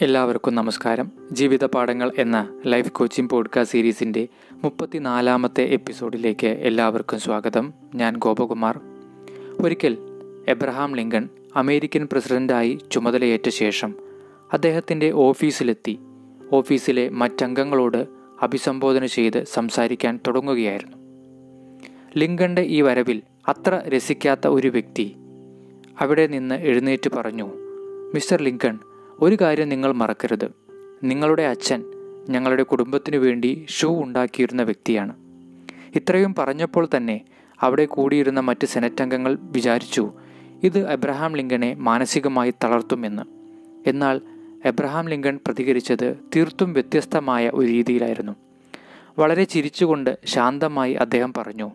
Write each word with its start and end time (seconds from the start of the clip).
എല്ലാവർക്കും 0.00 0.54
നമസ്കാരം. 0.54 1.12
ജീവിത 1.32 1.64
പാഠങ്ങൾ 1.64 2.12
എന്ന 2.18 2.60
ലൈഫ് 2.66 2.92
കോച്ചിങ് 2.92 3.28
പോഡ്കാസ്റ്റ് 3.28 3.72
സീരീസിന്റെ 3.72 4.28
മുപ്പത്തിനാലാമത്തെ 4.52 5.62
എപ്പിസോഡിലേക്ക് 5.62 6.46
എല്ലാവർക്കും 6.46 7.20
സ്വാഗതം. 7.20 7.72
ഞാൻ 7.94 8.16
ഗോപകുമാർ. 8.16 8.80
ഒരിക്കൽ 9.60 9.98
എബ്രഹാം 10.48 10.96
ലിങ്കൺ 10.96 11.28
അമേരിക്കൻ 11.56 12.08
പ്രസിഡന്റായി 12.12 12.78
ചുമതലയേറ്റ 12.92 13.48
ശേഷം 13.48 13.94
അദ്ദേഹത്തിന്റെ 14.52 15.10
ഓഫീസിലെത്തി. 15.10 15.98
ഓഫീസിലെ 16.52 17.08
മറ്റംഗങ്ങളോട് 17.08 18.06
അഭിസംബോധന 18.42 19.06
ചെയ്ത് 19.06 19.44
സംസാരിക്കാൻ 19.44 20.20
തുടങ്ങുകയായിരുന്നു. 20.26 20.96
ലിങ്കന്റെ 22.18 22.62
ഈ 22.62 22.82
വരവിൽ 22.82 23.22
അത്ര 23.48 23.82
രസിക്കാത്ത 23.88 24.46
ഒരു 24.46 24.68
വ്യക്തി 24.68 25.16
അവിടെ 26.00 26.26
നിന്ന് 26.26 26.54
എഴുന്നേറ്റ് 26.54 27.10
പറഞ്ഞു 27.10 27.48
മിസ്റ്റർ 28.14 28.42
ലിങ്കൺ 28.42 28.78
ഒരു 29.20 29.38
കാര്യം 29.40 29.68
നിങ്ങൾ 29.68 29.92
മറക്കരുത്. 29.92 30.48
നിങ്ങളുടെ 31.02 31.42
അച്ഛൻ 31.42 31.84
ഞങ്ങളുടെ 32.28 32.62
കുടുംബത്തിനു 32.62 33.16
വേണ്ടി 33.16 33.66
ഷൂ 33.68 34.02
ഉണ്ടാക്കിയിരുന്ന 34.02 34.62
വ്യക്തിയാണ്. 34.62 35.14
ഇത്രയും 35.96 36.34
പറഞ്ഞപ്പോൾ 36.38 36.88
തന്നെ 36.96 37.20
അവിടെ 37.60 37.84
കൂടിയിരുന്ന 37.84 38.40
മറ്റ് 38.40 38.66
സെനറ്റ് 38.66 39.02
അംഗങ്ങൾ 39.02 39.38
വിചാരിച്ചു 39.40 40.12
ഇത് 40.62 40.90
എബ്രഹാം 40.90 41.36
ലിങ്കനെ 41.36 41.74
മാനസികമായി 41.74 42.54
തളർത്തുമെന്ന് 42.64 43.22
എന്നാൽ 43.88 44.20
എബ്രഹാം 44.64 45.08
ലിങ്കൺ 45.08 45.40
പ്രതികരിച്ചത് 45.46 46.16
തീർത്തും 46.36 46.72
വ്യത്യസ്തമായ 46.72 47.50
ഒരു 47.54 47.66
രീതിയിലായിരുന്നു. 47.66 48.32
വളരെ 49.18 49.44
ചിരിച്ചുകൊണ്ട് 49.44 50.18
ശാന്തമായി 50.24 50.92
അദ്ദേഹം 50.92 51.32
പറഞ്ഞു 51.36 51.70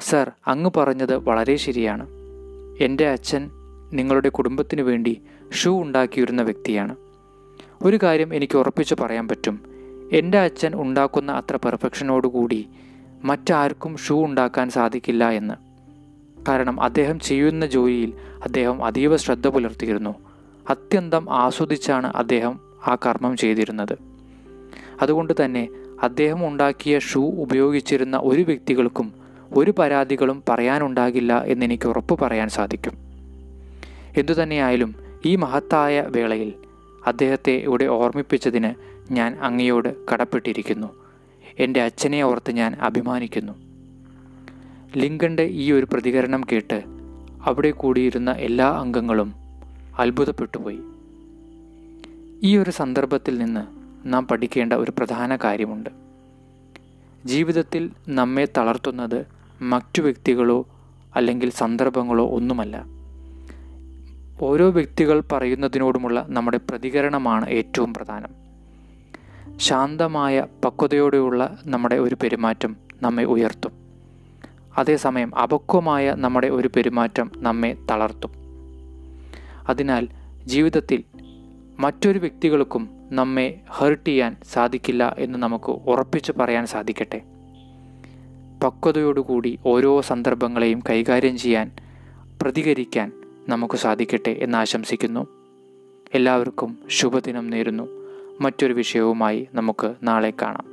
സർ 0.00 0.32
അങ്ങ് 0.46 0.70
പറഞ്ഞത് 0.76 1.16
വളരെ 1.16 1.56
ശരിയാണ്. 1.56 2.06
എന്റെ 2.80 3.08
അച്ഛൻ 3.08 3.50
നിങ്ങളുടെ 3.92 4.28
കുടുംബത്തിനു 4.28 4.82
വേണ്ടി 4.82 5.22
ഷൂ 5.52 5.82
ഉണ്ടാക്കിയിരുന്ന 5.82 6.42
വ്യക്തിയാണ്. 6.42 6.96
ഒരു 7.82 7.98
കാര്യം 8.02 8.34
എനിക്ക് 8.34 8.58
ഉറപ്പിച്ച് 8.58 8.94
പറയാൻ 8.94 9.28
പറ്റും. 9.28 9.60
എന്റെ 10.12 10.38
അച്ഛൻ 10.38 10.80
ഉണ്ടാക്കുന്ന 10.80 11.32
അത്ര 11.32 11.56
പെർഫെക്ഷനോടുകൂടി 11.56 12.68
മറ്റാർക്കും 13.24 13.96
ഷൂ 13.96 14.24
ഉണ്ടാക്കാൻ 14.24 14.70
സാധിക്കില്ല 14.70 15.30
എന്ന്. 15.30 15.54
കാരണം 16.48 16.82
അദ്ദേഹം 16.82 17.20
ചെയ്യുന്ന 17.20 17.66
ജോലിയിൽ 17.66 18.12
അദ്ദേഹം 18.44 18.84
അതീവ 18.84 19.16
ശ്രദ്ധ 19.16 19.48
പുലർത്തിയിരുന്നു. 19.48 20.14
അത്യന്തം 20.70 21.34
ആസ്വദിച്ചാണ് 21.34 22.06
അദ്ദേഹം 22.06 22.60
ആ 22.86 22.96
കർമ്മം 23.06 23.36
ചെയ്തിരുന്നത്. 23.36 23.98
അതുകൊണ്ട് 25.02 25.44
തന്നെ 25.44 25.68
അദ്ദേഹം 26.02 26.48
ഉണ്ടാക്കിയ 26.48 26.98
ഷൂ 26.98 27.30
ഉപയോഗിച്ചിരുന്ന 27.30 28.16
ഒരു 28.16 28.42
വ്യക്തികൾക്കും 28.42 29.12
ഒരു 29.56 29.70
പരാതികളും 29.70 30.42
പറയാനുണ്ടാകില്ല 30.48 31.44
എന്നെനിക്ക് 31.44 31.88
ഉറപ്പ് 31.88 32.20
പറയാൻ 32.20 32.48
സാധിക്കും. 32.48 32.92
എന്തുതന്നെയായാലും 34.16 35.07
ഈ 35.26 35.36
മഹത്തായ 35.36 36.00
വേളയിൽ 36.00 36.52
അദ്ദേഹത്തെ 37.06 37.52
ഇവിടെ 37.52 37.84
ഓർമ്മിപ്പിച്ചതിന് 37.84 38.74
ഞാൻ 39.12 39.38
അങ്ങയോട് 39.40 40.06
കടപ്പെട്ടിരിക്കുന്നു. 40.12 40.86
എന്റെ 41.58 41.82
അച്ഛനെ 41.82 42.22
ഓർത്ത് 42.22 42.52
ഞാൻ 42.52 42.74
അഭിമാനിക്കുന്നു. 42.74 43.52
ലിങ്കന്റെ 44.96 45.42
ഈ 45.42 45.72
ഒരു 45.72 45.86
പ്രതികരണം 45.92 46.44
കേട്ട് 46.52 46.82
അവിടെ 47.42 47.70
കൂടിയിരുന്ന 47.70 48.30
എല്ലാ 48.30 48.70
അംഗങ്ങളും 48.70 49.34
അത്ഭുതപ്പെട്ടുപോയി. 49.98 50.78
ഈ 52.42 52.56
ഒരു 52.56 52.70
സന്ദർഭത്തിൽ 52.70 53.38
നിന്ന് 53.38 53.66
നാം 54.04 54.26
പഠിക്കേണ്ട 54.26 54.72
ഒരു 54.72 54.90
പ്രധാന 54.90 55.36
കാര്യമുണ്ട്. 55.36 55.90
ജീവിതത്തിൽ 57.24 57.90
നമ്മെ 58.08 58.48
തളർത്തുന്നത് 58.58 59.26
മറ്റു 59.62 60.02
വ്യക്തികളോ 60.02 60.66
അല്ലെങ്കിൽ 61.16 61.50
സന്ദർഭങ്ങളോ 61.50 62.28
ഒന്നുമല്ല. 62.28 62.97
ഓരോ 64.40 64.70
വ്യക്തികൾ 64.70 65.22
പറയുന്നതിനോടുമുള്ള 65.32 66.26
നമ്മുടെ 66.28 66.60
പ്രതികരണമാണ് 66.70 67.48
ഏറ്റവും 67.48 67.94
പ്രധാനം. 67.94 68.30
ശാന്തമായ 69.58 70.46
പക്വതയോടെയുള്ള 70.64 71.58
നമ്മുടെ 71.66 71.94
ഒരു 71.94 72.16
പെരുമാറ്റം 72.22 72.76
നമ്മെ 73.02 73.24
ഉയർത്തും. 73.24 73.72
അതേസമയം 74.78 75.38
അപക്വമായ 75.38 76.14
നമ്മുടെ 76.18 76.46
ഒരു 76.46 76.70
പെരുമാറ്റം 76.76 77.30
നമ്മെ 77.36 77.76
തളർത്തും. 77.90 78.30
അതിനാൽ 79.68 80.08
ജീവിതത്തിൽ 80.44 81.04
മറ്റൊരു 81.78 82.18
വ്യക്തികൾക്കും 82.18 82.88
നമ്മെ 83.10 83.60
ഹേർട്ട് 83.70 84.08
ചെയ്യാൻ 84.08 84.36
സാധിക്കില്ല 84.52 85.16
എന്ന് 85.18 85.38
നമുക്ക് 85.38 85.70
ഉറപ്പിച്ചു 85.70 86.32
പറയാൻ 86.32 86.66
സാധിക്കട്ടെ. 86.66 87.22
പക്വതയോടുകൂടി 88.64 89.58
ഓരോ 89.66 90.00
സന്ദർഭങ്ങളെയും 90.00 90.82
കൈകാര്യം 90.90 91.38
ചെയ്യാൻ 91.38 91.70
പ്രതികരിക്കാൻ 92.42 93.12
നമുക്ക് 93.48 93.74
സാധിക്കട്ടെ 93.74 94.30
എന്ന് 94.30 94.58
ആശംസിക്കുന്നു. 94.58 95.26
എല്ലാവർക്കും 96.14 96.78
ശുഭദിനം 96.88 97.50
നേരുന്നു. 97.50 97.88
മറ്റൊരു 98.40 98.72
വിഷയവുമായി 98.72 99.48
നമുക്ക് 99.54 99.94
നാളെ 100.02 100.32
കാണാം. 100.42 100.67